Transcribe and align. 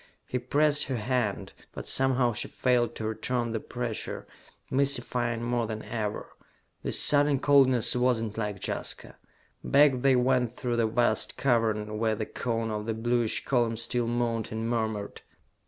He 0.25 0.39
pressed 0.39 0.85
her 0.85 0.95
hand, 0.97 1.53
but 1.73 1.87
somehow 1.87 2.33
she 2.33 2.47
failed 2.47 2.95
to 2.95 3.05
return 3.05 3.51
the 3.51 3.59
pressure, 3.59 4.25
mystifying 4.71 5.43
more 5.43 5.67
than 5.67 5.83
ever. 5.83 6.31
This 6.81 6.99
sudden 6.99 7.39
coldness 7.39 7.95
was 7.95 8.19
not 8.19 8.35
like 8.35 8.59
Jaska. 8.65 9.17
Back 9.63 10.01
they 10.01 10.15
went 10.15 10.57
through 10.57 10.77
the 10.77 10.87
vast 10.87 11.37
cavern 11.37 11.99
where 11.99 12.15
the 12.15 12.25
cone 12.25 12.71
of 12.71 12.87
the 12.87 12.95
bluish 12.95 13.45
column 13.45 13.77
still 13.77 14.07
moaned 14.07 14.51
and 14.51 14.67
murmured. 14.67 15.21